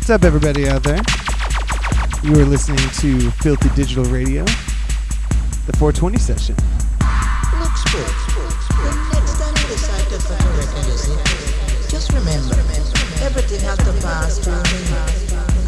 [0.00, 0.98] What's up, everybody out there?
[2.24, 4.44] You are listening to Filthy Digital Radio,
[5.66, 6.56] the 420 session.
[11.86, 12.56] Just remember,
[13.20, 14.54] everything has to pass through.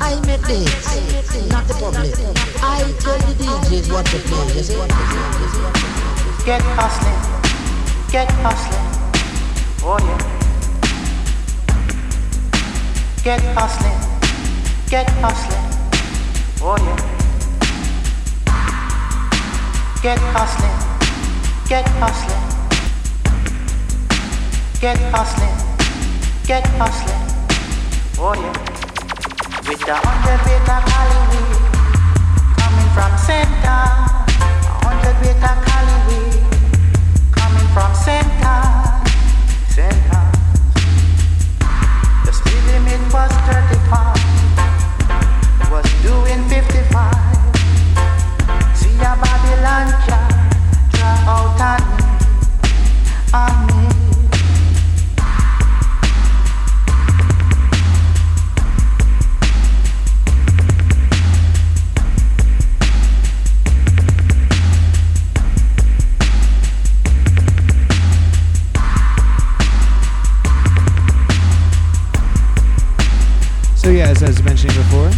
[0.00, 2.14] I the hits, not the public.
[2.62, 4.64] I tell the DJs what to play.
[6.46, 7.20] Get hustling,
[8.10, 8.86] get hustling,
[9.84, 10.18] oh yeah.
[13.22, 14.11] Get hustling.
[14.92, 15.64] Get hustling,
[16.60, 17.00] oh yeah.
[20.02, 20.76] Get hustling,
[21.66, 22.44] get hustling,
[24.82, 25.56] get hustling,
[26.44, 27.22] get hustling,
[28.20, 28.52] oh yeah.
[29.66, 31.56] With the hundred weight of Hollywood
[32.60, 33.80] coming from center,
[34.84, 36.36] hundred weight of Hollywood
[37.32, 38.60] coming from center,
[39.72, 40.22] center.
[42.26, 44.21] The speed limit was thirty five
[45.72, 47.14] was doing 55.
[48.76, 49.88] See a Babylon
[51.00, 52.04] out on me,
[53.32, 53.88] on me.
[73.74, 75.10] So yeah, as I was mentioning before,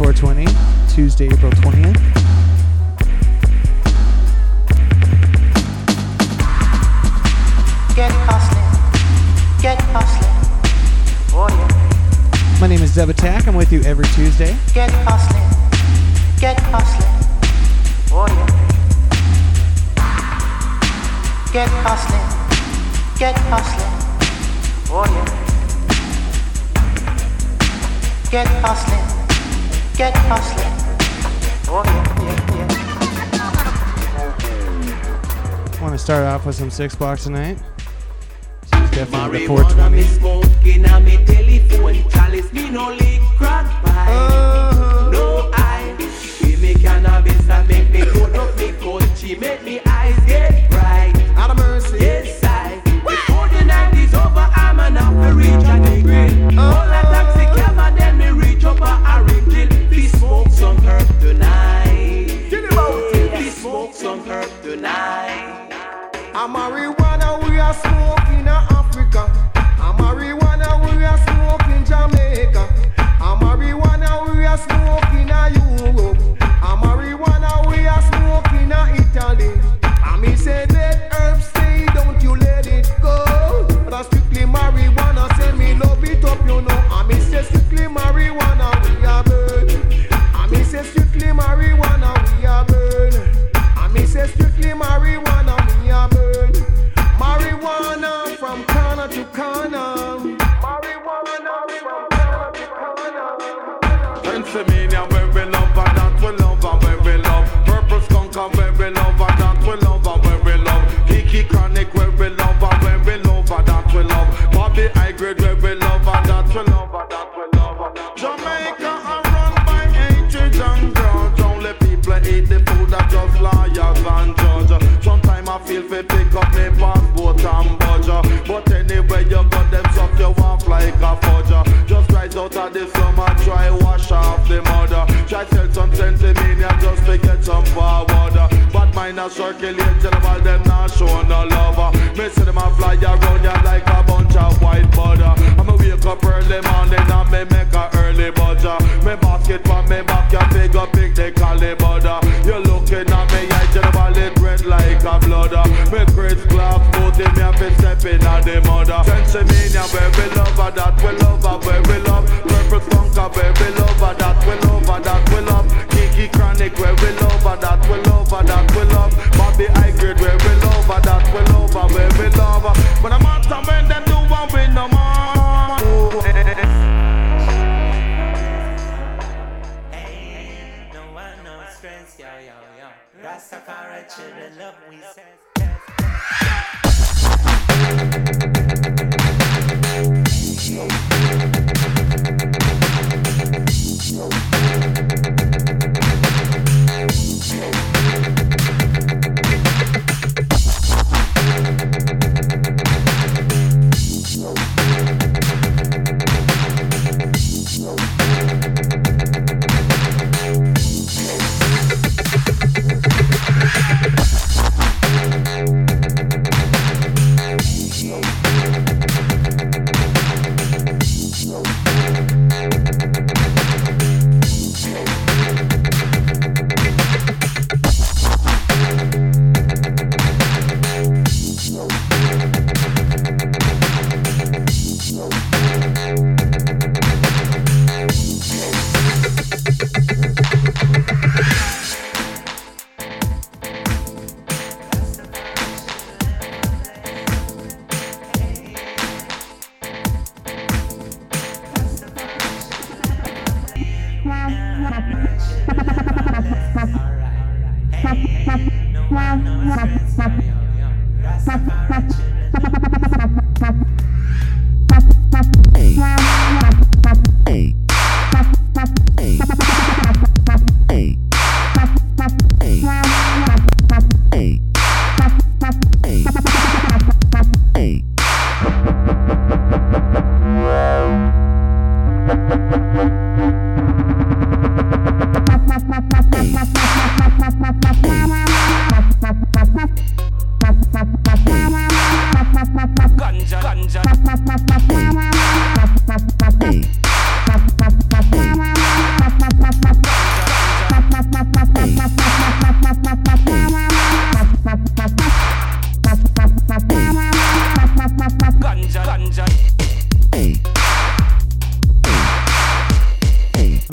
[0.00, 0.46] 420,
[0.88, 1.94] Tuesday, April 20th.
[7.94, 8.64] Get hustling,
[9.60, 10.32] get hustling,
[11.34, 12.60] oh yeah.
[12.62, 13.46] My name is Zeb Attack.
[13.46, 14.56] I'm with you every Tuesday.
[14.72, 15.44] Get hustling.
[16.40, 17.10] Get hustling.
[18.10, 18.46] Oh yeah.
[21.52, 22.26] Get hustling.
[23.18, 23.92] Get hustling.
[24.90, 25.26] Oh yeah.
[28.30, 29.09] Get hustling
[30.00, 30.14] get.
[31.68, 32.64] Oh, yeah, yeah,
[35.76, 35.82] yeah.
[35.82, 37.58] Want to start off with some six blocks tonight?
[38.70, 40.30] definitely the 420.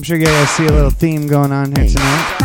[0.07, 2.37] I'm sure you guys see a little theme going on here tonight.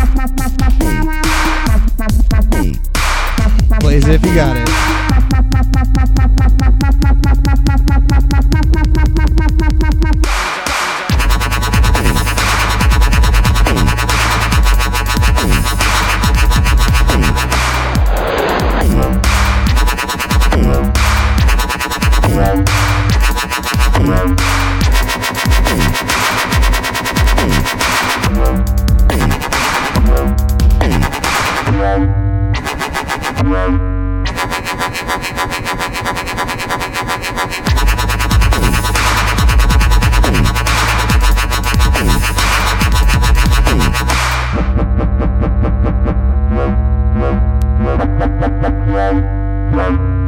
[3.79, 4.92] Blaze it if you got it.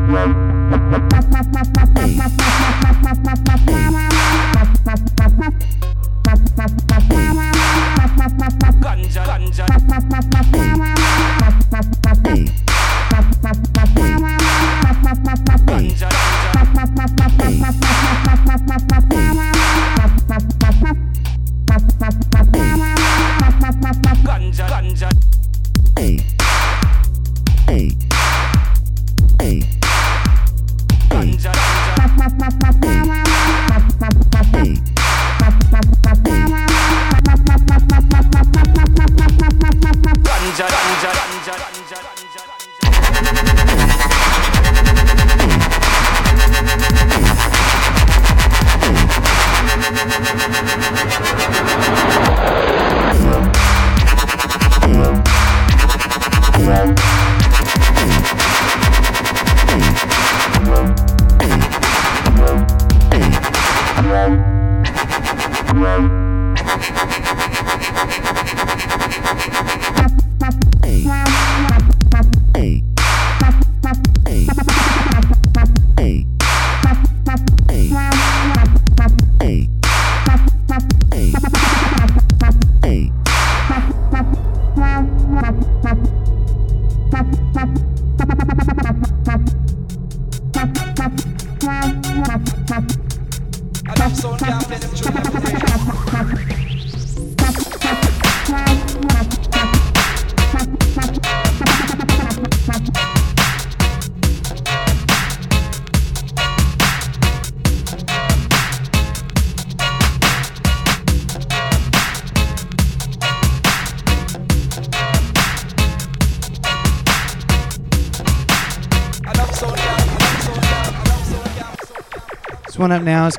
[0.07, 0.45] Hey.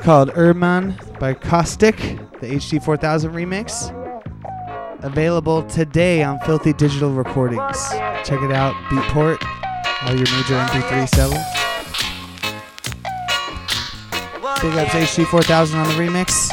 [0.06, 1.96] Called Erdman by Caustic,
[2.40, 3.90] the HD 4000 remix.
[5.02, 7.88] Available today on Filthy Digital Recordings.
[8.22, 9.44] Check it out, Beatport,
[10.02, 11.44] all your major MP3 sellers.
[14.62, 16.52] Big ups HD 4000 on the remix.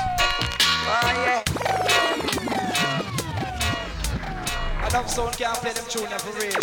[5.05, 6.62] Sound, can't play them tune every real.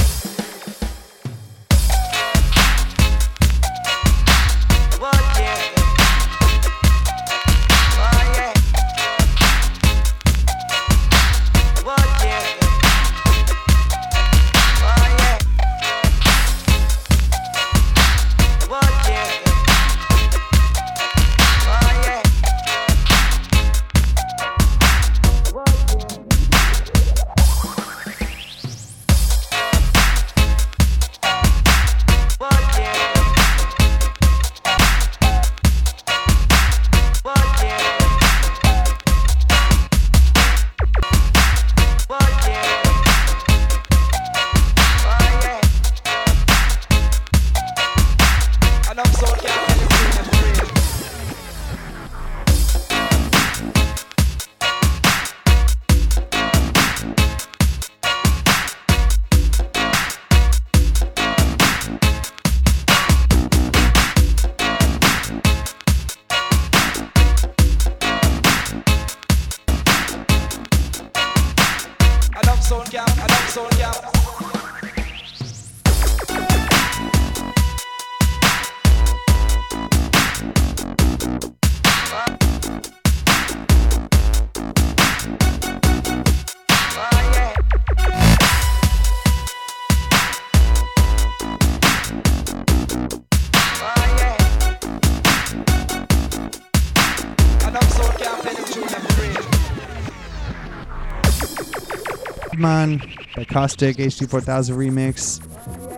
[103.50, 105.42] Caustic, HD 4000 remix.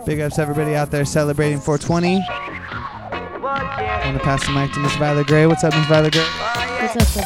[0.06, 2.24] Big ups to everybody out there celebrating 420.
[2.26, 5.46] I want to pass the mic to Miss Violet Gray.
[5.46, 6.22] What's up, Miss Violet Gray?
[6.22, 7.24] What's up, Sub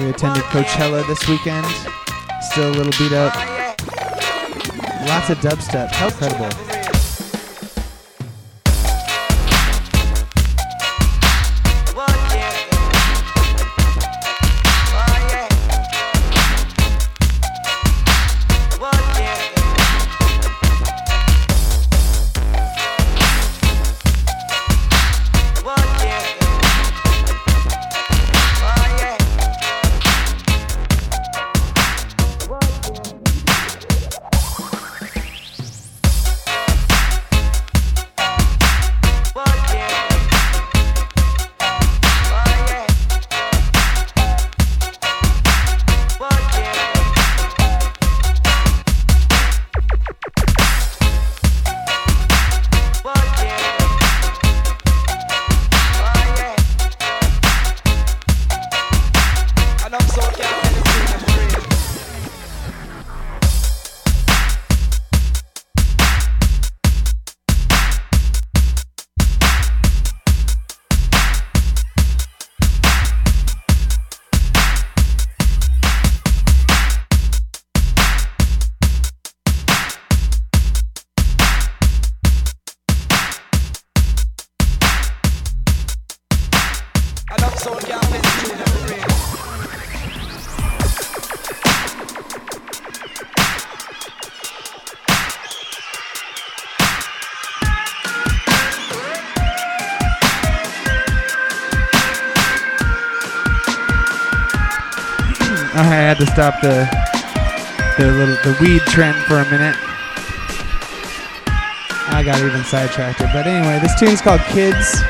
[0.00, 1.66] We attended Coachella this weekend.
[2.40, 3.34] Still a little beat up.
[5.06, 5.92] Lots of dubstep.
[5.92, 6.73] How credible.
[106.44, 106.84] Stop the
[107.96, 109.74] the little the weed trend for a minute.
[112.12, 113.20] I got even sidetracked.
[113.32, 115.00] But anyway, this tune's called Kids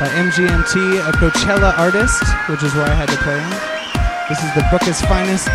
[0.00, 3.50] by MGMT, a Coachella artist, which is why I had to play him.
[4.28, 5.46] This is the Booker's Finest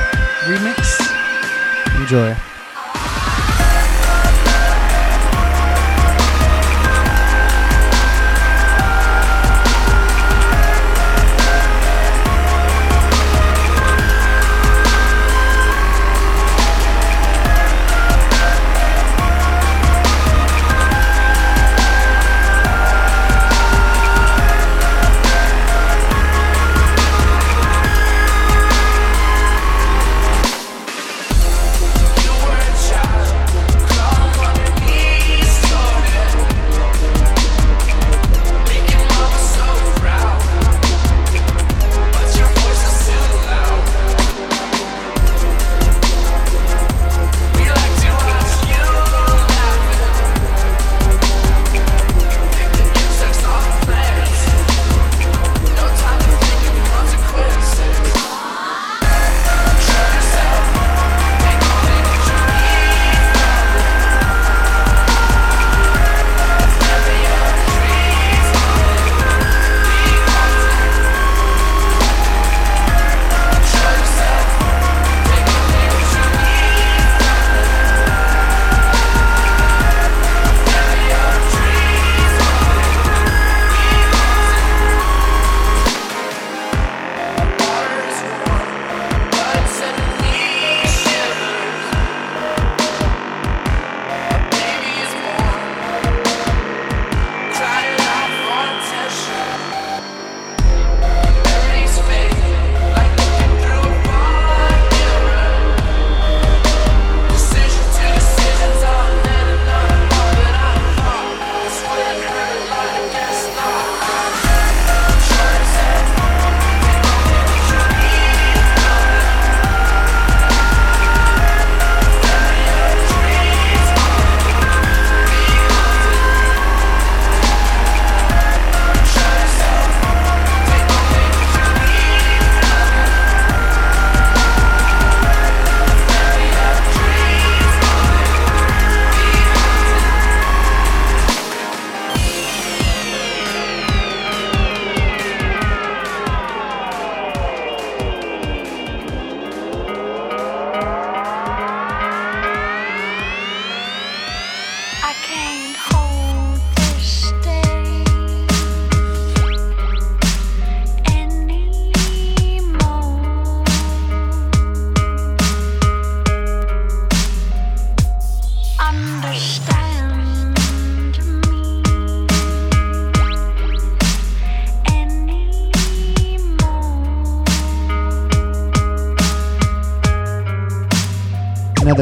[0.47, 0.79] remix.
[1.99, 2.50] Enjoy.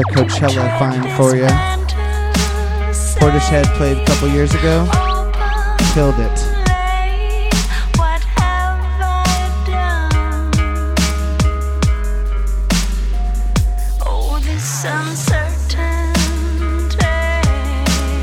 [0.08, 1.44] Another Coachella find for you.
[3.18, 4.88] Portishead played a couple years ago.
[5.92, 6.36] Killed it.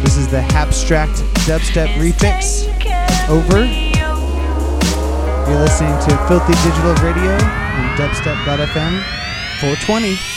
[0.04, 1.14] This is the Abstract
[1.46, 2.68] Dubstep Refix.
[3.30, 3.66] Over.
[5.48, 9.04] You're listening to Filthy Digital Radio on dubstep.fm
[9.60, 10.37] 420.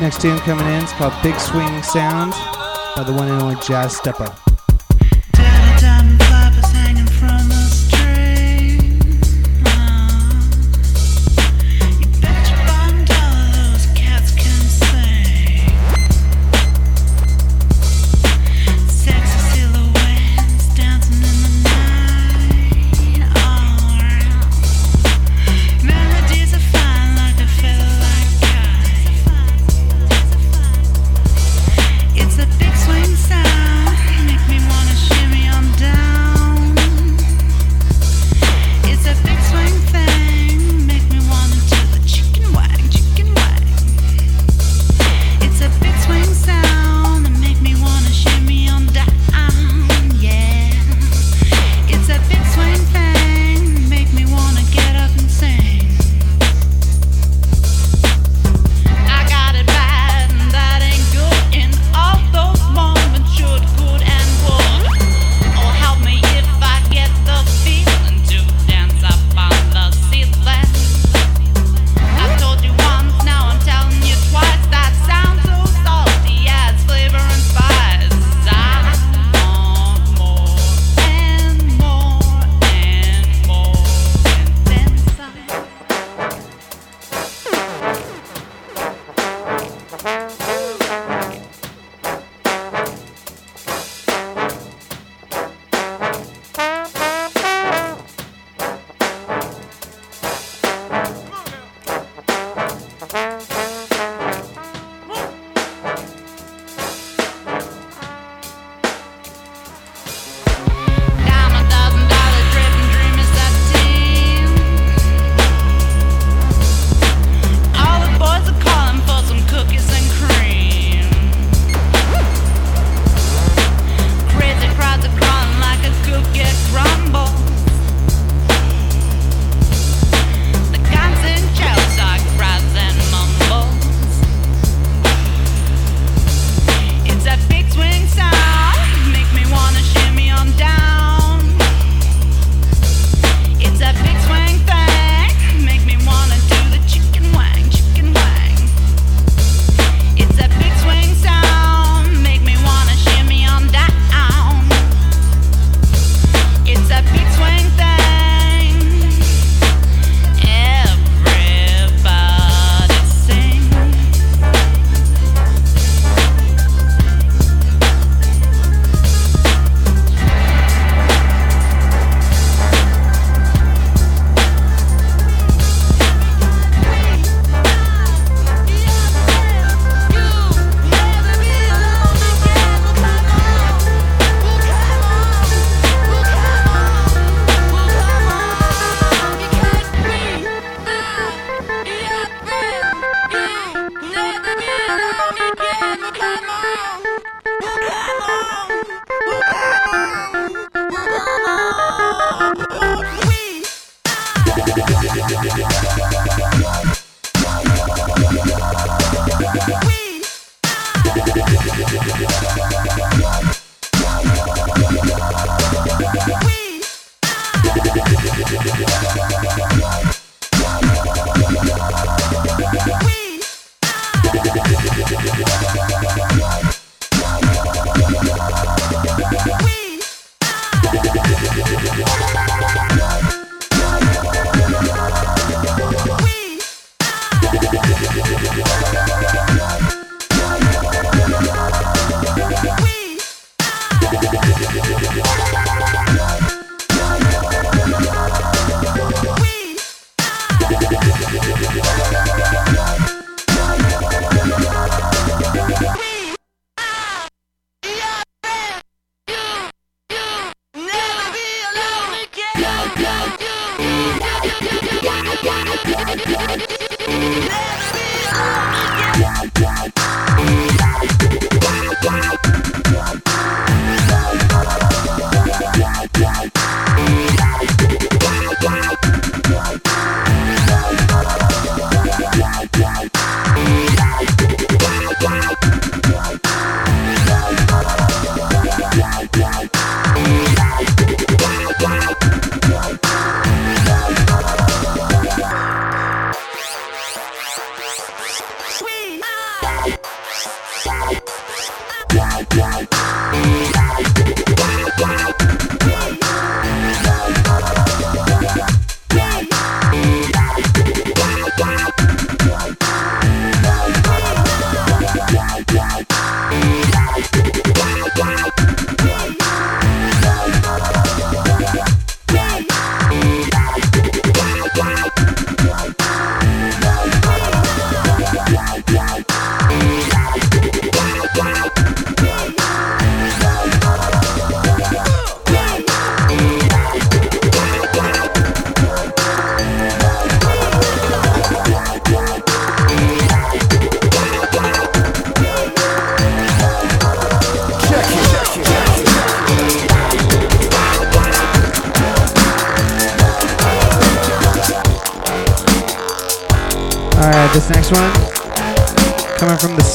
[0.00, 2.32] Next tune coming in is called Big Swing Sound
[2.96, 4.49] by the one and only Jazzsteppa.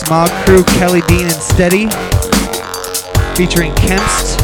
[0.05, 1.89] Smog Crew, Kelly Dean and Steady,
[3.33, 4.37] featuring Kempst,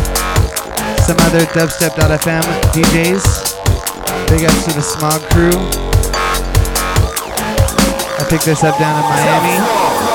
[1.05, 2.41] some other dubstep.fm
[2.73, 4.27] DJs.
[4.27, 5.51] Big ups to the Smog Crew.
[8.17, 10.10] I picked this up down in Miami.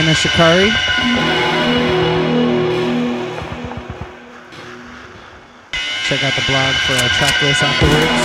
[0.00, 0.70] Called Enter Shikari.
[6.06, 8.20] Check out the blog for our track list afterwards.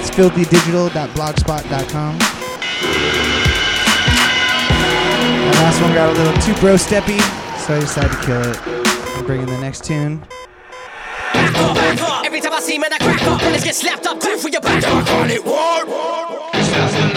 [0.00, 2.18] It's filthydigital.blogspot.com.
[5.38, 7.20] That last one got a little too bro steppy,
[7.58, 8.58] so I decided to kill it.
[9.18, 10.22] I'm bringing the next tune.
[12.24, 13.40] Every time I see man, I crack up.
[13.40, 14.84] Bullets get slapped up, cool for your back.
[14.84, 15.84] I call it war.
[16.52, 17.08] Test the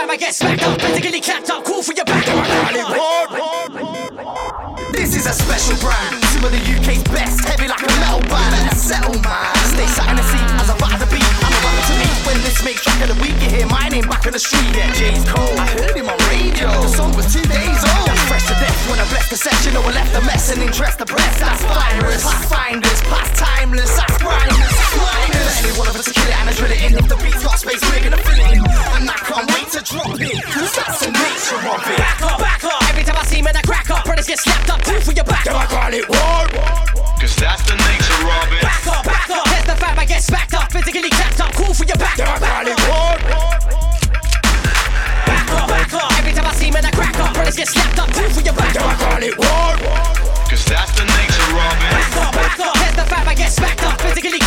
[0.00, 0.80] fam, I get smacked up.
[0.80, 2.24] Physically clapped up, cool for your back.
[4.92, 6.24] This is a special brand.
[6.24, 8.70] Some of the UK's best, heavy like a metal band.
[8.70, 9.54] And settle man.
[9.72, 11.09] Stay sat in the seat as I ride
[12.50, 13.38] this makes track of the week.
[13.38, 14.74] You hear my name back in the street.
[14.74, 15.54] Yeah, Jay's cold.
[15.54, 16.66] I heard him on radio.
[16.82, 18.10] The song was two days old.
[18.10, 19.78] That's fresh to death when I blessed the session.
[19.78, 21.38] Or left a mess and interest the press.
[21.38, 22.26] That's virus.
[22.26, 23.94] Past finders, past timeless.
[23.94, 24.74] That's grinders.
[24.98, 25.54] Grinders.
[25.62, 26.92] Any one of us kill it and I drill it in.
[26.98, 28.66] If the beat's got space, we're gonna fill it in.
[28.98, 30.42] And I can't wait to drop it.
[30.50, 31.98] Cause that's the nature of it.
[32.02, 32.82] Back up, back up.
[32.90, 34.02] Every time I see man, I crack up.
[34.04, 35.46] Brothers get slapped up, cool for your back.
[35.46, 36.50] Then I call it war.
[37.20, 38.64] Cause that's the nature of it.
[38.64, 39.44] Back up, back up.
[39.44, 40.72] Test the fam, I get smacked up.
[40.72, 42.18] Physically clapped up, cool for your back.
[42.18, 42.29] I
[47.50, 48.76] crack get slapped up, cool for your back.
[48.76, 49.74] I call it war.
[50.48, 51.90] Cause that's the nature of it.
[51.90, 52.74] Back up, back up.
[52.74, 54.00] Test the fam, I get smacked up.
[54.00, 54.39] Physically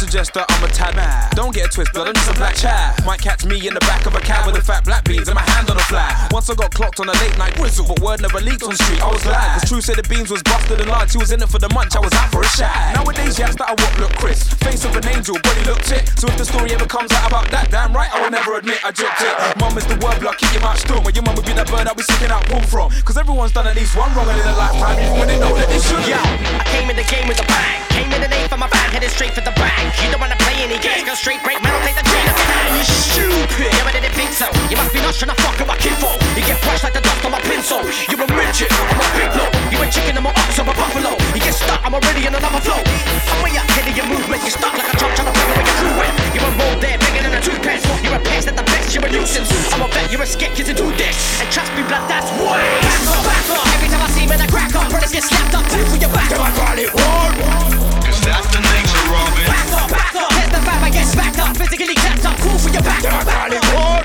[0.00, 1.36] suggest that I'm a tad mad.
[1.36, 2.96] Don't get twisted, I'm just a black chat.
[3.04, 5.36] Might catch me in the back of a cab with a fat black beans and
[5.36, 6.32] my hand on a flag.
[6.32, 9.04] Once I got clocked on a late night whistle, but word never leaked on street.
[9.04, 9.60] I was glad.
[9.60, 11.12] Cause True said the beans was busted and large.
[11.12, 12.96] She was in it for the munch, I was out for a shag.
[12.96, 14.56] Nowadays, yes, that I walk look crisp.
[14.64, 16.08] Face of an angel, body look tit.
[16.16, 18.80] So if the story ever comes out about that, damn right, I will never admit
[18.80, 19.36] I dropped it.
[19.60, 21.04] Mum is the word block, keep your mouth still.
[21.04, 22.88] When your mum would be that bird I'll be sticking out pull from.
[23.04, 25.68] Cause everyone's done at least one wrong in their lifetime, even when they know that
[25.68, 26.08] they should.
[26.08, 27.84] Yo, I came in the game with a bang.
[27.92, 29.89] Came in the name for my bag, headed straight for the bank.
[29.98, 32.36] You don't wanna play any games, go straight break, man, I'll take the chain of
[32.38, 32.70] time.
[32.78, 34.46] You stupid, but did it think so.
[34.70, 36.22] You must be not trying to fuck with my kinfolk.
[36.38, 37.82] You get punched like the dust on my pencil.
[38.06, 39.54] You're a midget, I'm a big bloke.
[39.74, 41.18] You a chicken, I'm a ox, I'm a buffalo.
[41.34, 42.78] You get stuck, I'm already in another flow.
[42.78, 45.66] I'm way ahead of your movement, you're stuck like a trunk trying to figure where
[45.66, 46.14] your crew went.
[46.32, 47.86] You're a roll there, bigger than a toothpaste.
[48.06, 49.50] You're a pest at the best, you're a nuisance.
[49.74, 51.18] I'm a vet, you're a skit, kids do this.
[51.42, 52.62] And trust me, blood, that's way.
[52.86, 53.66] Back up, back up.
[53.74, 54.86] Every time I see men, I crack up.
[54.88, 56.30] Brothers get slapped up, two for your back.
[56.30, 58.09] I call it war.
[58.20, 59.48] That's the nature of it.
[59.48, 60.32] Back up, back up.
[60.36, 61.56] Here's the fam, I get smacked up.
[61.56, 63.00] Physically clapped up, cool for your back.
[63.04, 64.00] I it war.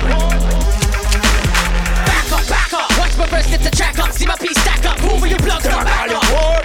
[2.08, 2.90] Back up, back up.
[2.98, 4.14] Watch my verse get to track up.
[4.14, 4.98] See my piece stack up.
[5.00, 5.66] Cool for your blood.
[5.68, 6.64] I call war.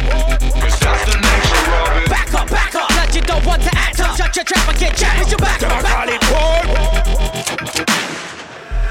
[0.63, 2.09] Cause that's the nature of it.
[2.09, 2.89] Back up, back up.
[2.89, 4.17] Blood, you don't want to act up.
[4.17, 5.23] Shut your trap and get jacked.
[5.23, 5.61] It's your back.
[5.63, 7.90] I war.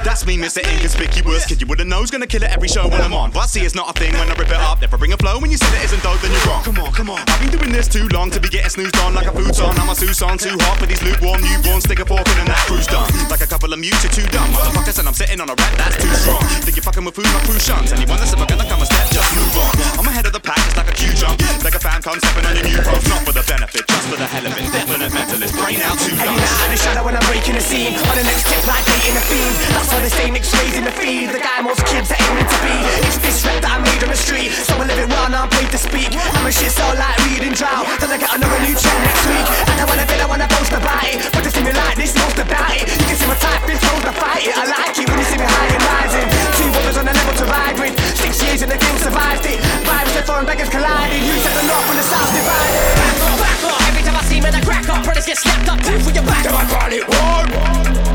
[0.04, 0.64] That's me, Mr.
[0.64, 1.46] Inconspicuous.
[1.46, 3.32] Kid you with a nose, gonna kill it every show when I'm on.
[3.32, 4.82] But see, it's not a thing when I rip it up.
[4.82, 6.64] Never bring a flow when you said it isn't dope, then you're wrong.
[6.64, 7.20] Come on, come on.
[7.28, 9.76] I've been doing this too long to be getting snoozed on like a futon.
[9.76, 11.84] I'm a Susan, too hot for these lukewarm newborns.
[11.84, 13.12] Stick a fork in and that crew's done.
[13.30, 14.48] Like a couple of mutes, you're too dumb.
[14.56, 16.44] Motherfuckers, and I'm sitting on a rat that's too strong.
[16.64, 17.92] Think you're fucking with food, my crew shuns.
[17.92, 19.74] Anyone that's ever gonna come a step, just move on.
[20.00, 21.38] I'm ahead of the pack, it's like a Q jump.
[21.64, 23.04] Like a fan comes stepping on your new pros.
[23.12, 24.64] Not for the benefit, just for the hell of it.
[24.72, 26.40] Definite mentalist, brain out too long.
[26.40, 28.00] out in the shadow when I'm breaking the scene.
[28.00, 29.56] On the next tip, like dating a fiend.
[29.76, 31.30] That's why they say mixed raising the feed.
[31.34, 32.76] The guy most kids are aiming to be.
[33.06, 34.54] It's this rap that I made on the street.
[34.54, 36.14] So I live it well, now I'm paid to speak.
[36.14, 37.90] I'm a shit so like reading drought.
[37.98, 39.48] Then I get another new track next week.
[39.72, 41.18] And I wanna bit, I wanna boast about it.
[41.34, 42.86] But to see me like this, most about it.
[42.86, 44.54] You can see my type, been told to fight it.
[44.54, 46.28] I like it when you see me high and rising.
[46.60, 47.94] Two brothers on the level to ride with.
[48.20, 49.58] Six years and the game survived it.
[49.88, 51.24] Vibes and foreign beggars colliding.
[51.24, 52.82] You said the north and the south divided.
[53.00, 53.80] Back up, back up.
[53.90, 55.02] Every time I see men, I crack up.
[55.02, 55.80] Brothers get slapped up.
[55.82, 56.46] Two for your back.
[56.46, 57.42] I call it war.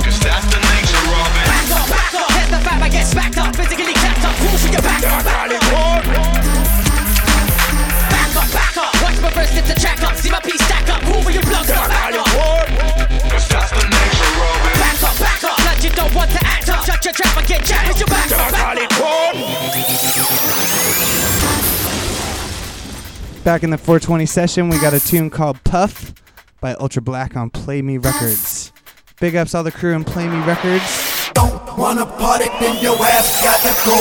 [0.05, 0.64] Cause that's the
[1.85, 2.31] up, back up.
[2.33, 3.55] Here's the fam, I get smacked up.
[3.57, 4.35] Physically clapped up.
[4.37, 5.05] Cool for your back.
[5.05, 6.01] I call it war.
[8.09, 8.93] Back up, back up.
[9.03, 10.17] Watch my verse get to track up.
[10.17, 11.03] See my piece stack up.
[11.03, 11.69] Cool for your blood.
[11.69, 12.65] I call it war.
[13.31, 14.77] Cause that's the nature of it.
[14.81, 15.57] Back up, back up.
[15.61, 16.85] Blood, you don't want to act up.
[16.85, 17.91] Shut your trap and get jacked.
[17.91, 18.33] It's your back.
[18.33, 19.33] I call it war.
[23.45, 26.15] Back in the 420 session, we got a tune called Puff
[26.63, 28.73] by Ultra Black on Play Me Records.
[29.21, 31.04] Big ups all the crew in Play Me Records.
[31.77, 33.97] Wanna party, then your ass gotta go.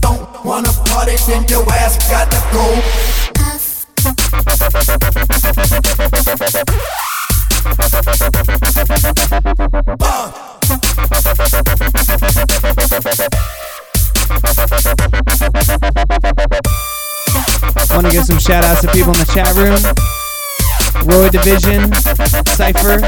[0.00, 3.11] Don't wanna party, then your ass gotta go.
[18.12, 19.80] Give some shout outs to people in the chat room.
[21.08, 21.90] Roy Division,
[22.44, 23.00] Cypher,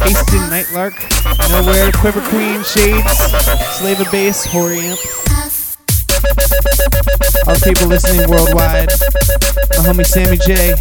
[0.00, 0.96] Haston Nightlark,
[1.50, 3.12] Nowhere, Quiver Queen, Shades,
[3.76, 4.96] Slave of Bass, Horiamp.
[7.46, 8.88] All the people listening worldwide.
[9.76, 10.74] My homie Sammy J.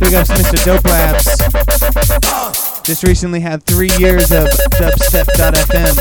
[0.00, 0.64] Big ups Mr.
[0.64, 1.38] Dope Labs.
[2.82, 5.94] Just recently had three years of dubstep.fm.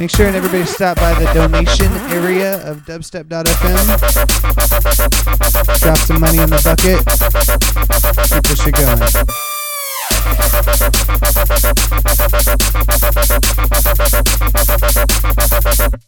[0.00, 3.86] Make sure and everybody stop by the donation area of dubstep.fm.
[5.82, 7.04] Drop some money in the bucket.
[8.30, 8.74] Keep this shit
[15.90, 15.99] going.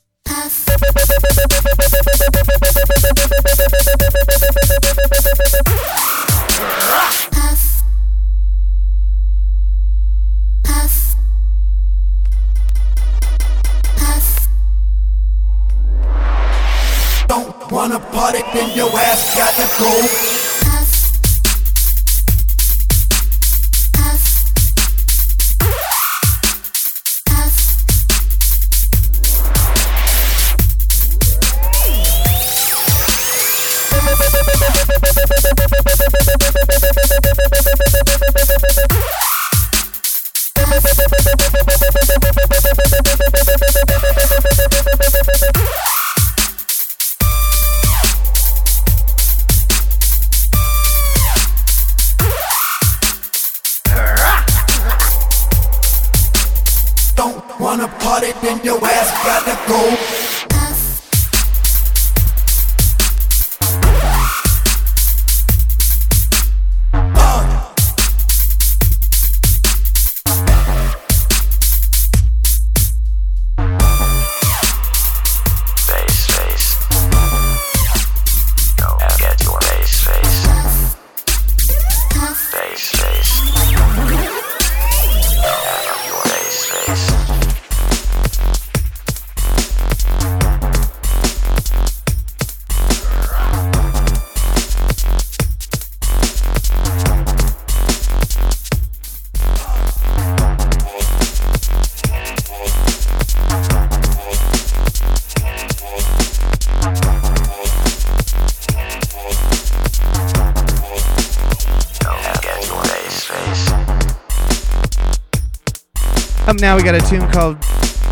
[116.62, 117.58] Now, we got a tune called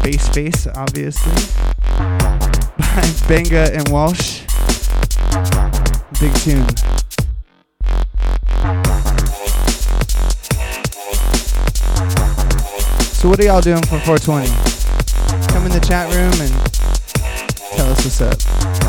[0.02, 1.32] Bass Face, obviously,
[2.76, 4.40] by Benga and Walsh.
[6.18, 6.66] Big tune.
[13.14, 14.48] So, what are y'all doing for 420?
[15.52, 16.52] Come in the chat room and
[17.76, 18.79] tell us what's up.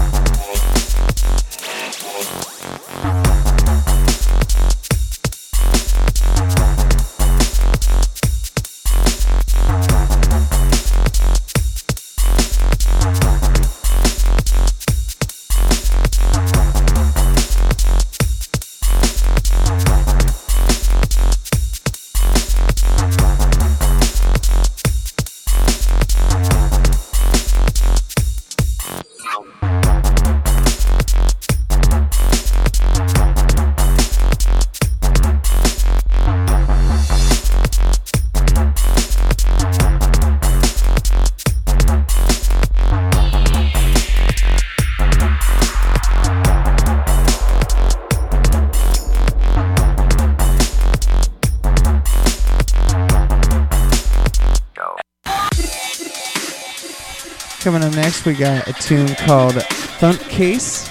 [58.22, 59.56] Next, we got a tune called
[59.98, 60.88] Funkcase.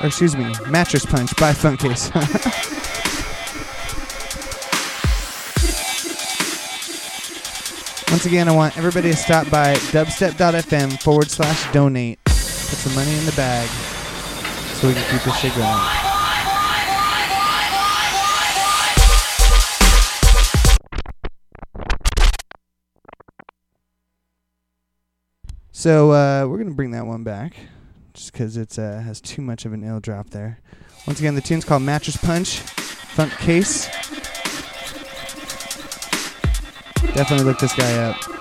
[0.00, 2.14] Or excuse me, Mattress Punch by Funkcase.
[8.10, 12.22] Once again, I want everybody to stop by dubstep.fm forward slash donate.
[12.24, 13.68] Put some money in the bag
[14.76, 16.05] so we can keep this shit going.
[25.78, 27.54] So uh, we're gonna bring that one back,
[28.14, 30.58] just because it uh, has too much of an ill drop there.
[31.06, 32.60] Once again, the tune's called Mattress Punch,
[33.14, 33.84] Funkcase.
[37.14, 38.35] Definitely look this guy up.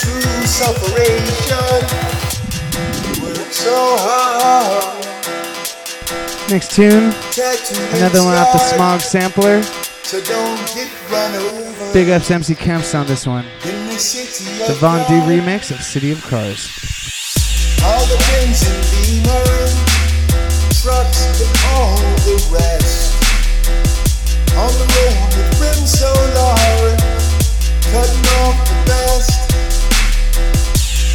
[0.00, 1.98] Through separation
[3.58, 5.04] so hard.
[6.50, 7.12] Next tune,
[7.96, 9.62] another one off the Smog sampler.
[9.62, 11.92] So don't get run over.
[11.92, 13.44] Big ups MC Camps on this one.
[13.62, 16.70] the The Von D remix of City of Cars.
[17.84, 19.44] All the Benz and Beamer
[20.80, 23.14] Trucks and all the rest.
[24.56, 26.12] On the road with rims so
[27.92, 29.47] Cutting off the best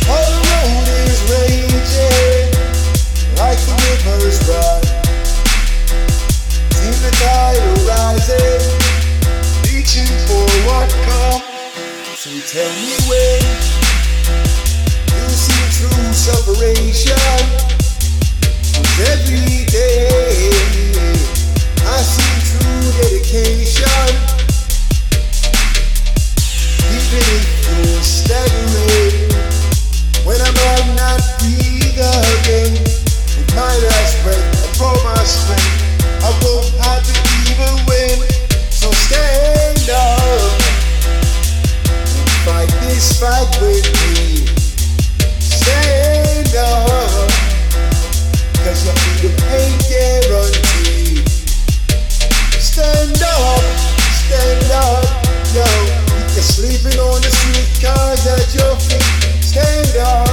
[0.08, 2.50] Road is raging
[3.38, 3.60] Like
[7.04, 8.64] the tide rising
[9.68, 10.48] Reaching for
[12.16, 13.42] So tell me when
[15.12, 17.20] you see through separation.
[19.12, 20.50] every day
[21.86, 24.10] I see through dedication.
[26.96, 29.13] Even if you're staggering,
[30.26, 31.56] when I might not be
[33.38, 36.64] with my last breath my strength, I will
[37.48, 38.28] even.
[38.70, 40.62] So stand up
[42.46, 44.46] fight this fight with me.
[45.40, 46.04] Stand.
[52.74, 53.62] Stand up,
[54.26, 55.06] stand up,
[55.54, 55.64] yo.
[56.34, 59.03] You're sleeping on the street cars at your feet.
[59.94, 60.33] Yeah.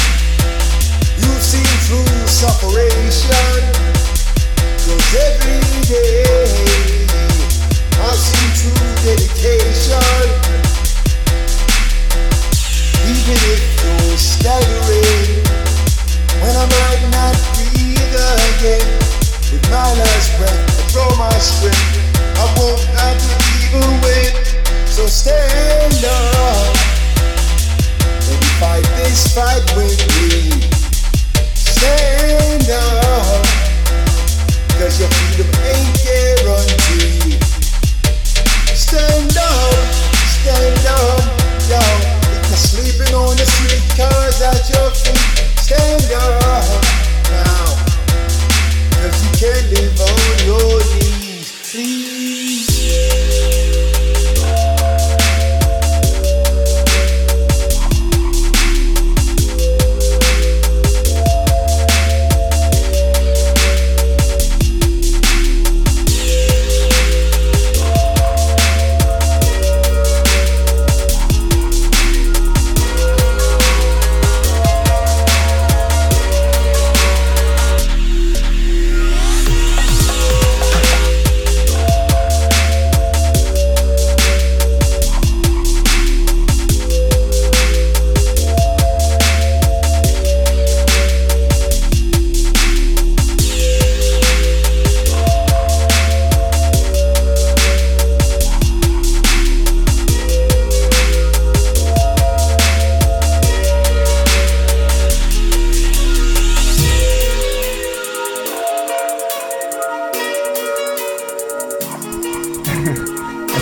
[1.91, 3.59] through separation.
[4.79, 5.59] Cause every
[5.91, 6.23] day
[7.99, 10.23] I've seen true dedication.
[13.11, 13.59] Even if
[14.15, 15.43] staggering,
[16.39, 18.87] when I might not breathe again,
[19.51, 21.91] with my last breath, I draw my strength.
[22.39, 23.33] I won't have to
[23.67, 24.31] even.
[24.87, 26.75] So stand up
[28.31, 30.80] and fight this fight with me.
[31.81, 33.43] Stand up,
[34.77, 37.41] cause your freedom ain't guaranteed.
[38.77, 39.73] Stand up,
[40.29, 41.25] stand up,
[41.67, 41.81] yo.
[42.37, 43.45] If you're sleeping on the
[44.69, 45.17] your.
[45.57, 46.83] Stand up
[47.33, 47.65] now,
[49.01, 51.20] cause you can't live on your knees.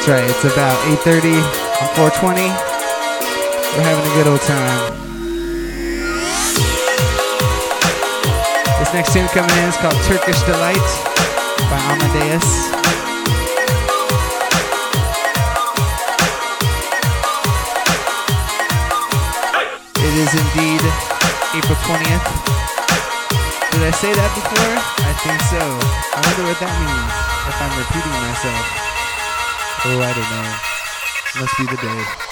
[0.10, 0.26] Right.
[0.26, 0.74] It's about
[1.06, 2.42] 8:30 on 420.
[2.42, 4.80] We're having a good old time.
[8.80, 10.90] This next tune coming in is called Turkish Delight
[11.70, 12.48] by Amadeus.
[19.94, 20.82] It is indeed
[21.54, 22.26] April 20th.
[23.72, 24.74] Did I say that before?
[25.06, 25.62] I think so.
[25.62, 27.14] I wonder what that means.
[27.46, 28.99] If I'm repeating myself.
[29.82, 31.42] Oh, I don't know.
[31.42, 32.29] Must be the day.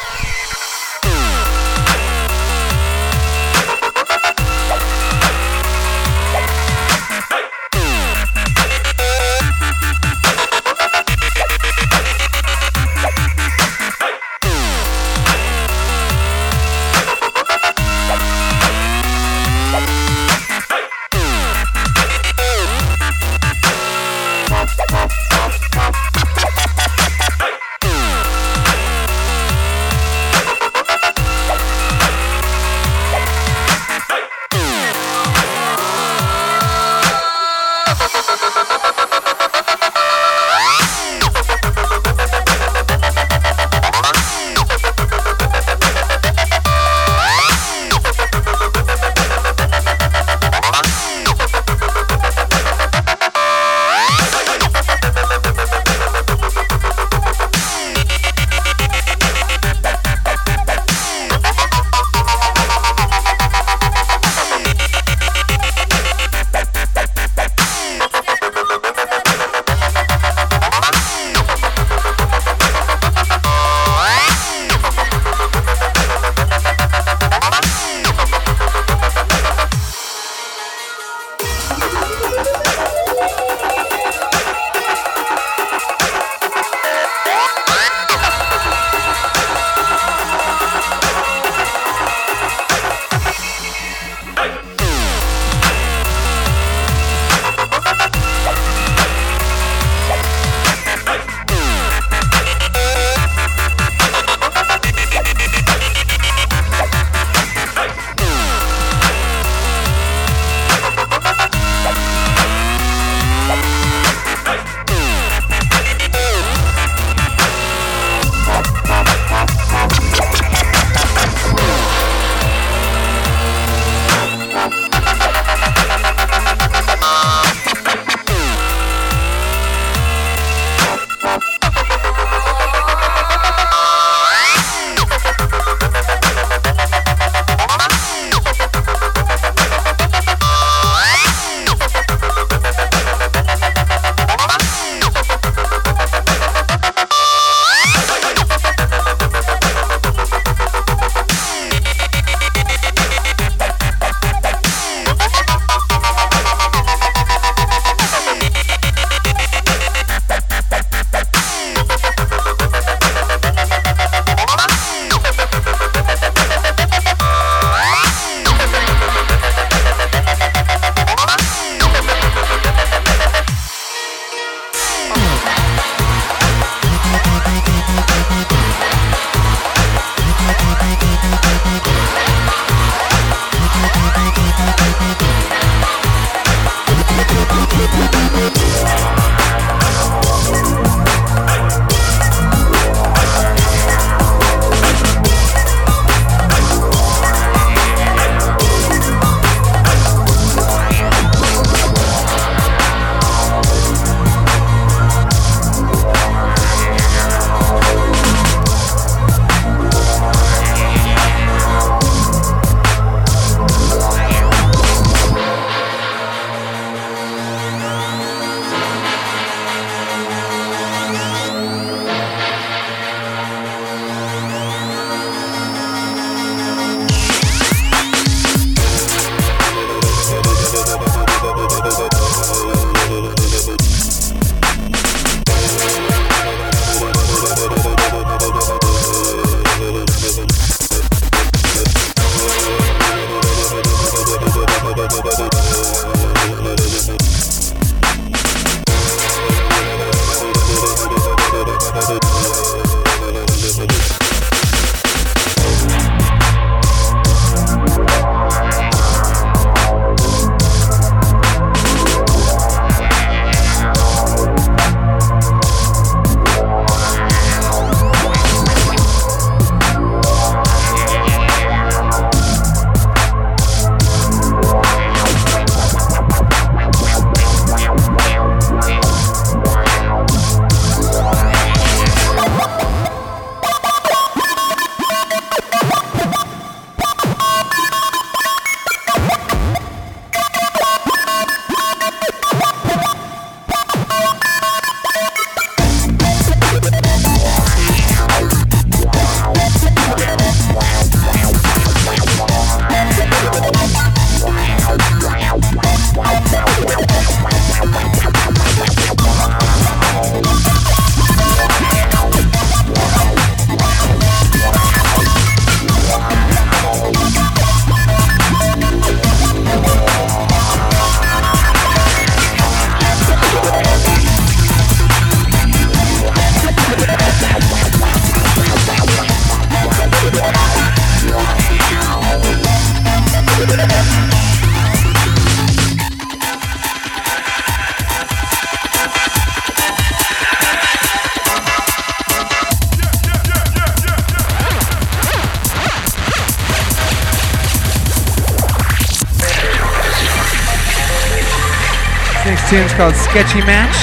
[352.97, 353.95] Called Sketchy Match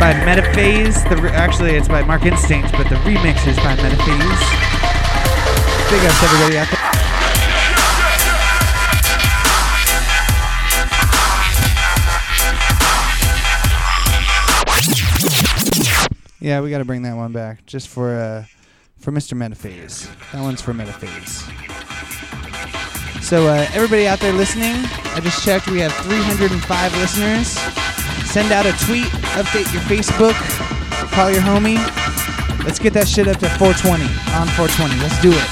[0.00, 1.08] by Metaphase.
[1.08, 4.42] The re- actually, it's by Mark Instinct, but the remix is by Metaphase.
[5.88, 6.80] Big ups everybody out there.
[16.40, 18.46] Yeah, we got to bring that one back just for uh,
[18.98, 19.34] for Mr.
[19.34, 20.08] Metaphase.
[20.32, 21.55] That one's for Metaphase.
[23.26, 24.78] So uh, everybody out there listening,
[25.10, 25.66] I just checked.
[25.66, 26.62] We have 305
[27.02, 27.58] listeners.
[28.22, 30.38] Send out a tweet, update your Facebook,
[31.10, 31.74] call your homie.
[32.62, 34.06] Let's get that shit up to 420
[34.38, 34.94] on 420.
[35.02, 35.50] Let's do it.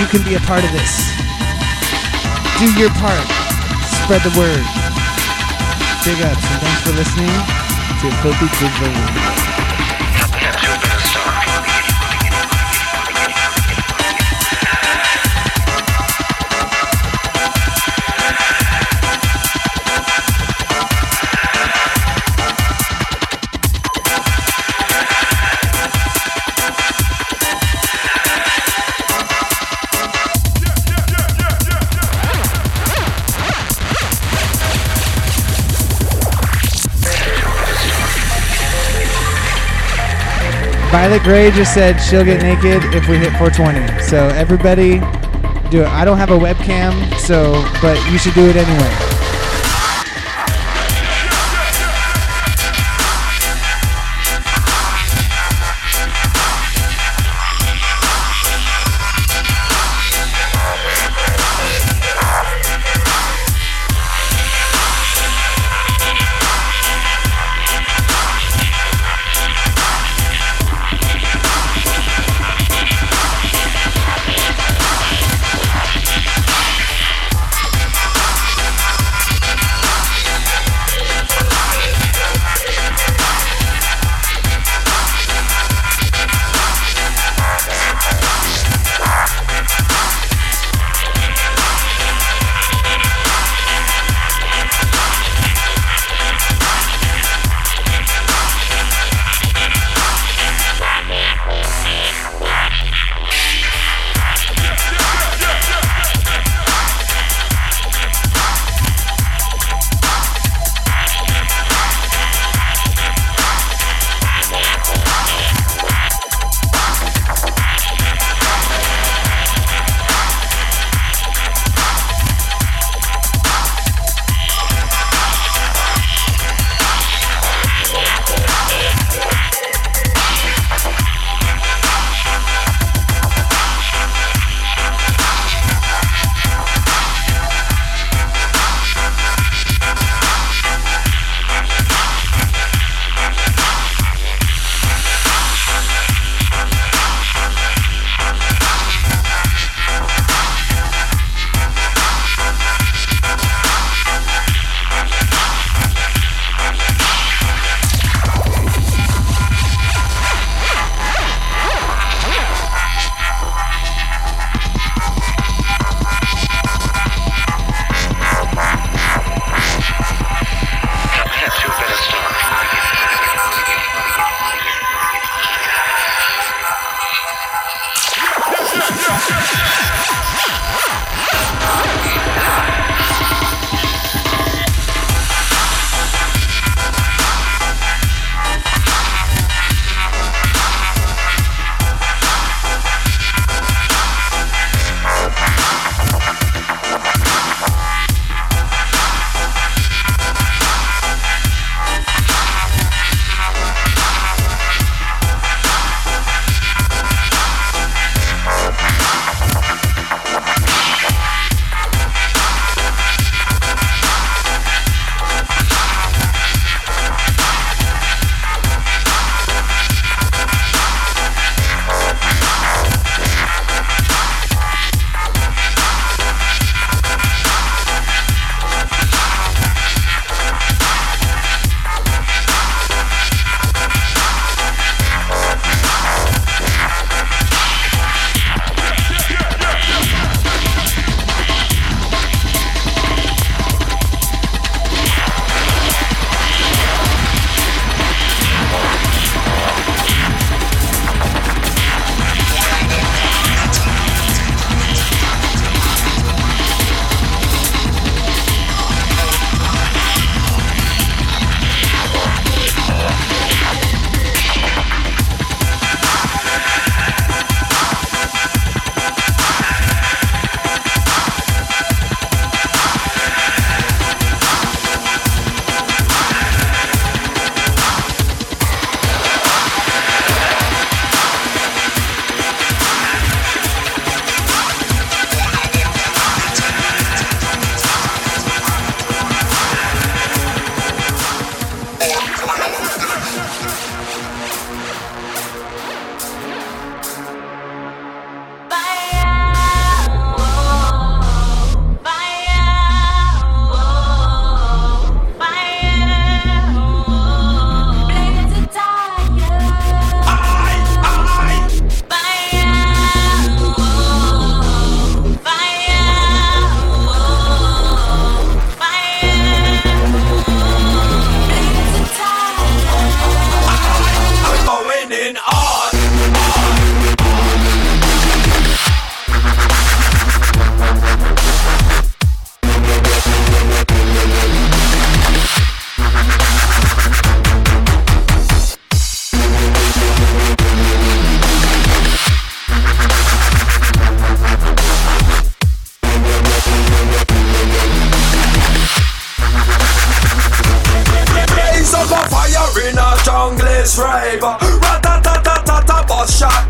[0.00, 1.04] You can be a part of this.
[2.56, 3.28] Do your part.
[4.00, 4.64] Spread the word.
[6.08, 7.36] Big ups and thanks for listening
[8.00, 9.43] to Filthy Digital.
[40.94, 44.00] Violet Gray just said she'll get naked if we hit 420.
[44.00, 45.00] So everybody,
[45.68, 45.88] do it.
[45.88, 47.50] I don't have a webcam, so
[47.82, 49.13] but you should do it anyway.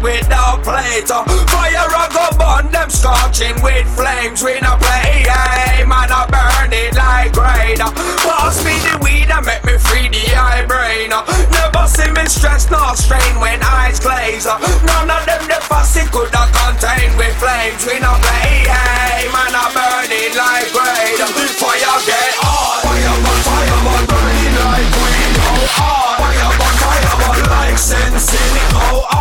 [0.05, 1.09] Without plate.
[1.09, 4.45] Uh, fire a go burn them scorching with flames.
[4.45, 7.33] We no play, hey, man, I burn it like.
[7.81, 7.89] Uh,
[8.21, 11.09] pass me the weed and make me free the eye brain.
[11.09, 14.45] Uh, never see me stress nor strain when eyes glaze.
[14.45, 17.81] None of them the fussy could have contained with flames.
[17.89, 20.69] We no play, hey, man, I burn it like.
[20.77, 25.37] Uh, fire get on, fire burn, fire burn, burning like weed.
[25.41, 28.53] Oh, on, fire burn, fire burn like sensing.
[28.77, 29.04] Oh,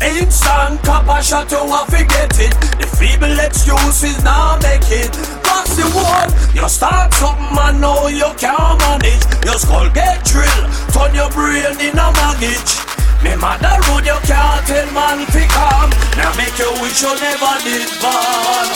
[0.00, 2.56] Instant copper shot, you a forget it.
[2.80, 5.12] The feeble excuses now make it.
[5.44, 9.20] Pass the wall, you start something and know you can't manage.
[9.44, 12.72] Your skull get drilled, turn your brain in a mortgage.
[13.20, 15.92] Me mother road you can't tell man fi calm.
[16.16, 18.66] Now make you wish you never did born.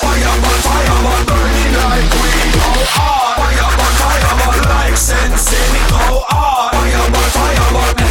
[0.00, 2.56] Fire burn, fire burn, burning like weed.
[2.64, 3.36] Oh, on.
[3.44, 5.84] Fire burn, fire burn like sensing.
[6.08, 6.72] Oh, on.
[6.72, 8.01] Fire burn, fire burn.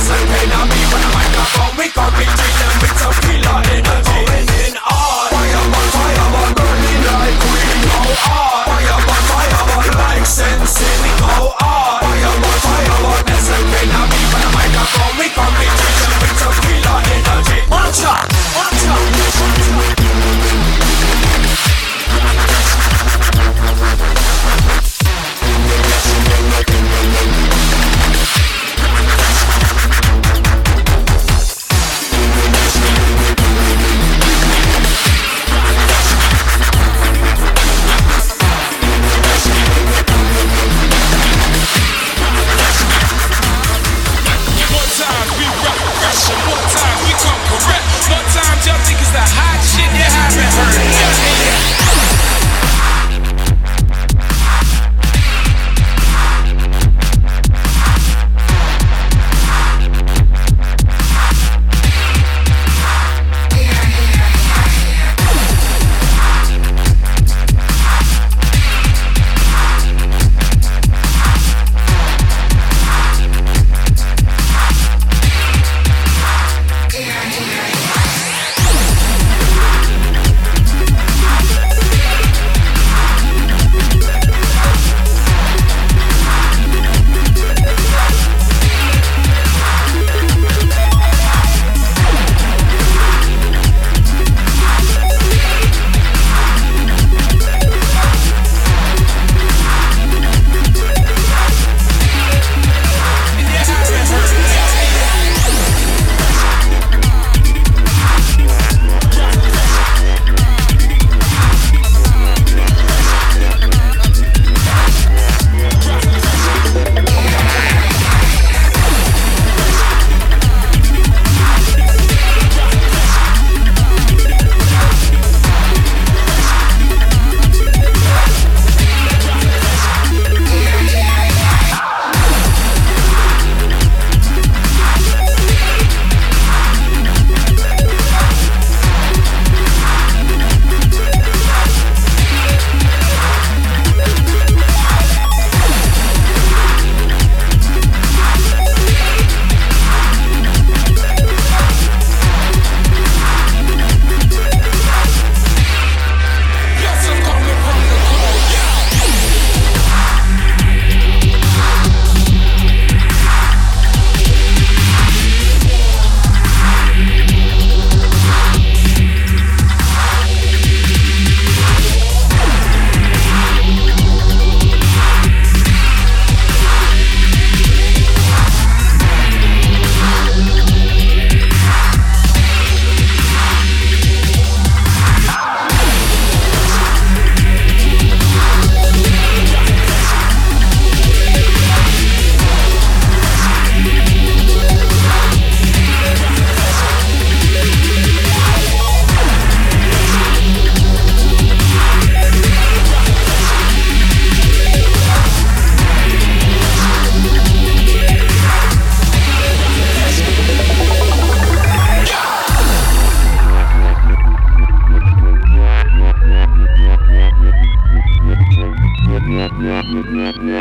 [1.41, 2.93] We to them with
[3.25, 4.21] killer energy.
[4.21, 5.25] Going in on.
[5.33, 7.81] Fire burn, fire burn, burning like weed.
[7.97, 8.69] Oh, on.
[8.69, 11.01] Fire burn, fire burn like sensing.
[11.25, 11.97] Oh, on.
[12.05, 13.25] Fire burn, fire burn.
[13.41, 15.13] SMK now be when I microphone.
[15.17, 17.59] We coming to them with killer energy.
[17.73, 18.29] Watch out!
[18.53, 20.00] Watch out!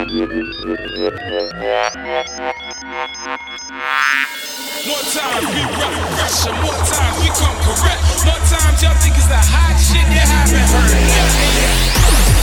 [0.01, 0.17] More times
[5.53, 5.61] we
[6.17, 8.01] pressure, more times we come correct.
[8.25, 12.40] More times y'all think it's the hot shit you haven't heard.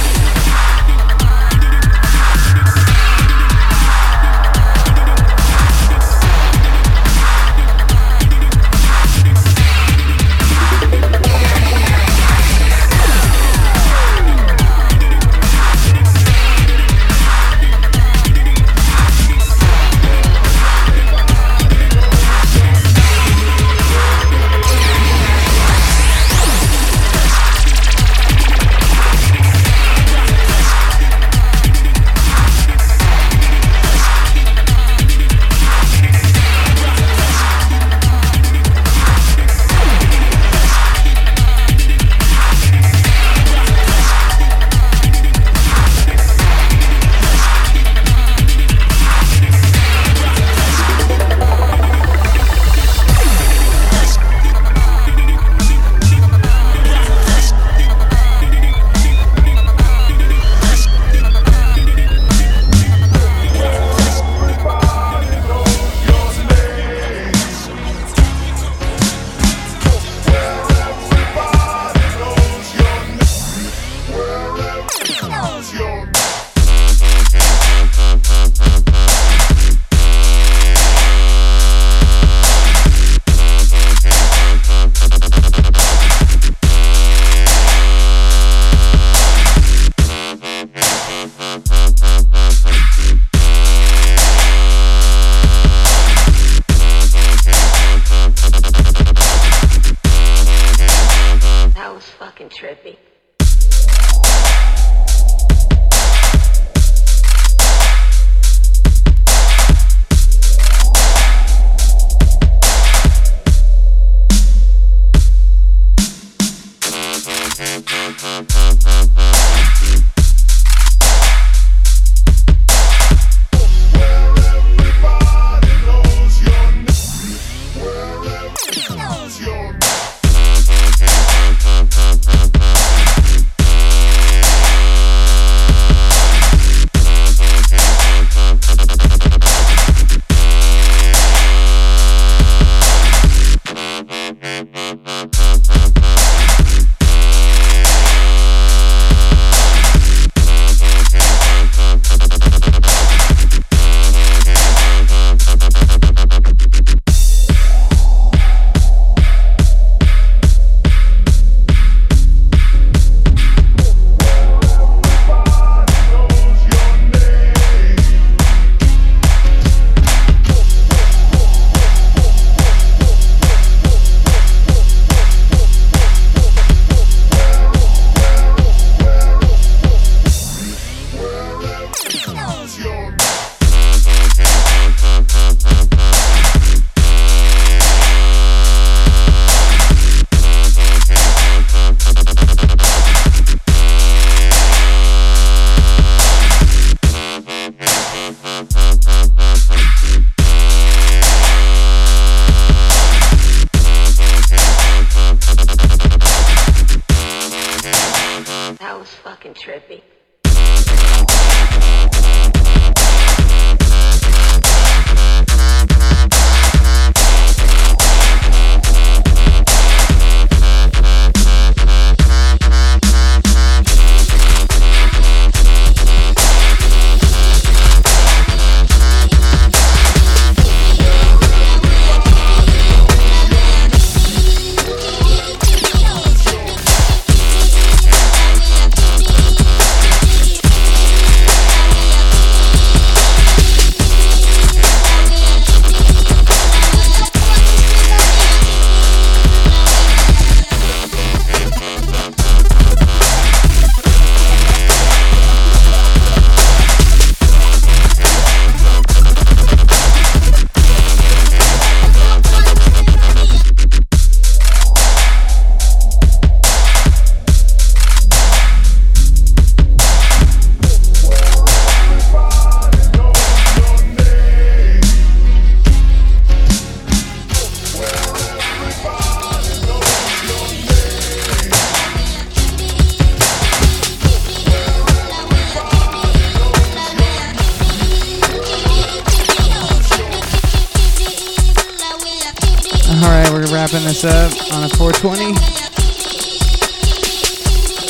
[294.38, 295.53] On a 420.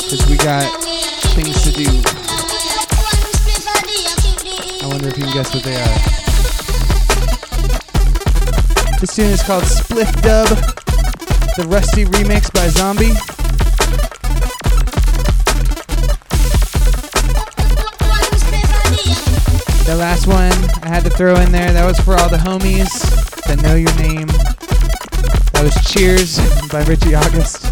[0.04, 0.68] Because we got
[1.32, 1.88] things to do.
[4.84, 5.98] I wonder if you can guess what they are.
[9.00, 10.48] This tune is called Spliff Dub,
[11.56, 13.14] the Rustie remix by Zomby.
[19.86, 20.52] The last one
[20.84, 22.92] I had to throw in there, that was for all the homies
[23.46, 24.28] that know your name.
[25.58, 26.38] That was Cheers
[26.70, 27.66] by Richie August.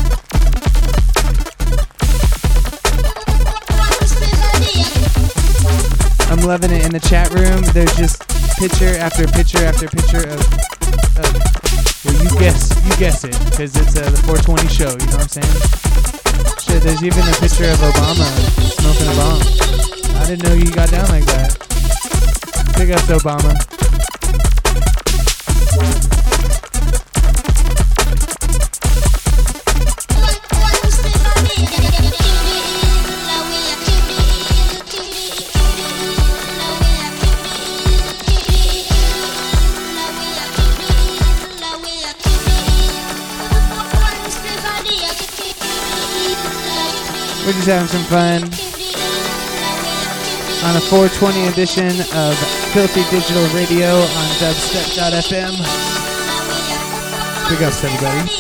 [6.27, 7.63] I'm loving it in the chat room.
[7.71, 8.27] There's just
[8.59, 10.43] picture after picture after picture of,
[11.15, 11.31] of
[12.03, 14.91] well, you guess, you guess it, because it's uh, the 420 show.
[14.91, 15.55] You know what I'm saying?
[16.59, 18.27] Shit, there's even a picture of Obama
[18.83, 19.47] smoking a bomb.
[20.19, 21.55] I didn't know you got down like that.
[22.75, 23.55] Big ups, Obama.
[47.47, 48.43] We're just having some fun
[50.68, 52.36] on a 420 edition of
[52.74, 55.55] Filthy Digital Radio on dubstep.fm.
[57.48, 58.36] Big ups, everybody.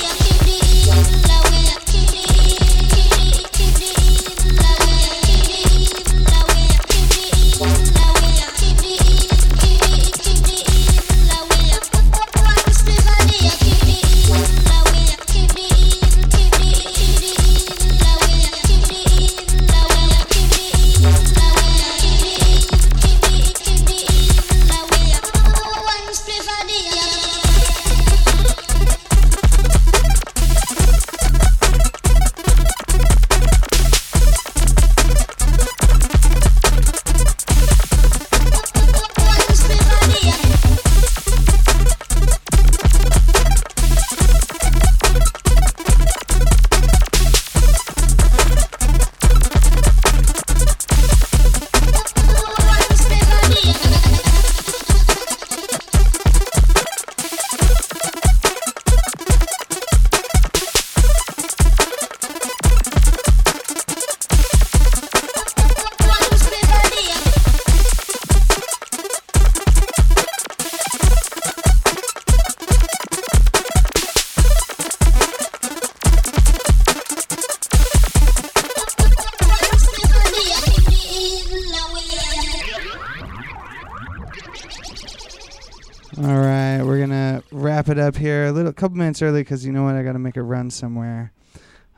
[88.16, 90.70] Here a little couple minutes early because you know what, I gotta make a run
[90.70, 91.32] somewhere.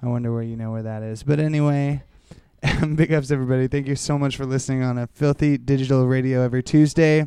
[0.03, 1.23] I wonder where you know where that is.
[1.23, 2.03] But anyway,
[2.95, 3.69] big ups everybody.
[3.69, 7.27] Thank you so much for listening on a filthy digital radio every Tuesday,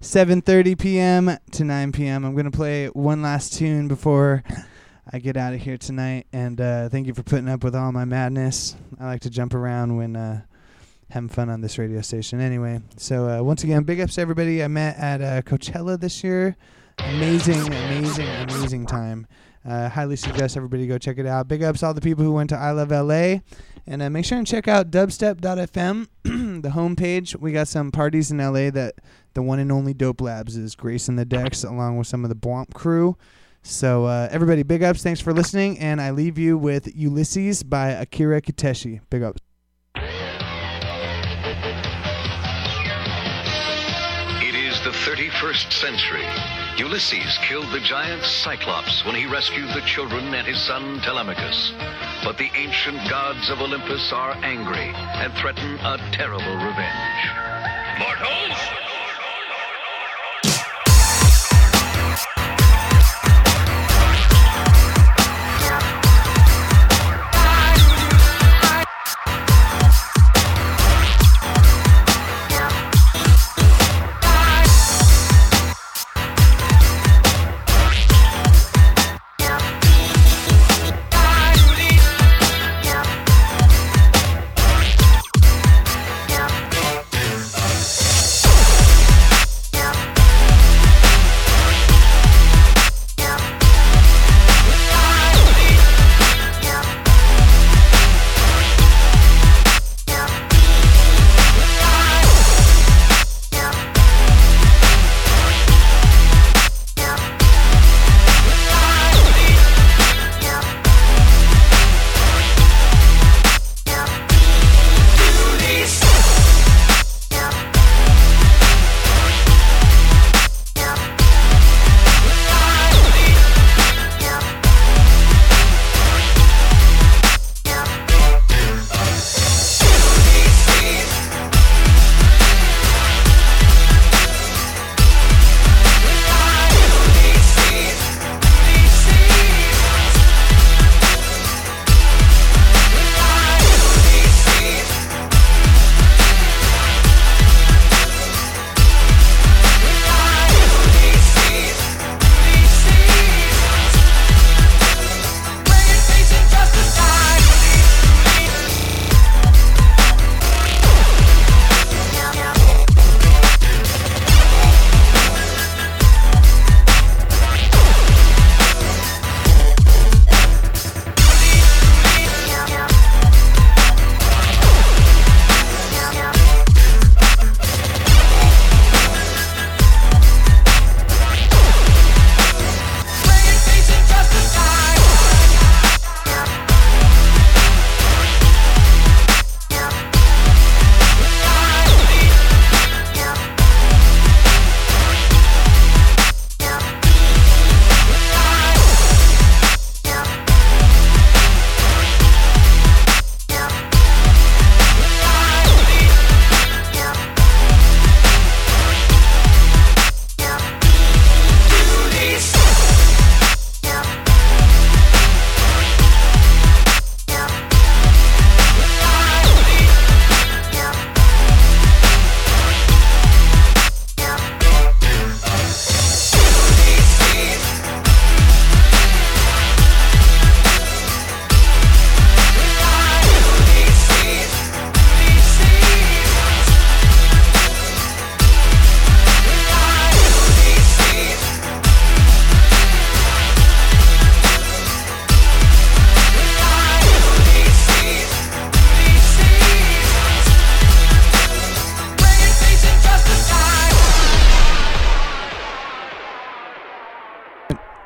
[0.00, 1.38] 7:30 p.m.
[1.52, 2.24] to 9 p.m.
[2.24, 4.42] I'm gonna play one last tune before
[5.12, 6.26] I get out of here tonight.
[6.32, 8.76] And uh, thank you for putting up with all my madness.
[9.00, 10.16] I like to jump around when.
[10.16, 10.42] Uh,
[11.12, 12.40] having fun on this radio station.
[12.40, 14.64] Anyway, so uh, once again, big ups to everybody.
[14.64, 16.56] I met at uh, Coachella this year.
[16.98, 19.26] Amazing, amazing, amazing time.
[19.64, 21.48] Uh, highly suggest everybody go check it out.
[21.48, 23.40] Big ups all the people who went to I Love LA.
[23.86, 26.08] And uh, make sure and check out dubstep.fm,
[26.62, 27.36] the homepage.
[27.36, 28.94] We got some parties in LA that
[29.34, 32.36] the one and only Dope Labs is gracing the decks along with some of the
[32.36, 33.16] Bwomp crew.
[33.62, 35.02] So uh, everybody, big ups.
[35.02, 35.78] Thanks for listening.
[35.78, 39.00] And I leave you with Ulysses by Akira Kiteshi.
[39.10, 39.40] Big ups.
[44.44, 46.61] It is the 31st century.
[46.78, 51.72] Ulysses killed the giant Cyclops when he rescued the children and his son Telemachus.
[52.24, 57.22] But the ancient gods of Olympus are angry and threaten a terrible revenge.
[57.98, 58.91] Mortals!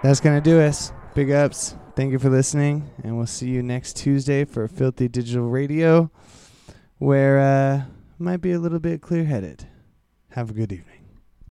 [0.06, 0.92] That's going to do us.
[1.16, 1.74] Big ups.
[1.96, 2.88] Thank you for listening.
[3.02, 6.12] And we'll see you next Tuesday for Filthy Digital Radio,
[6.98, 7.82] where uh,
[8.16, 9.66] might be a little bit clear headed.
[10.30, 10.95] Have a good evening.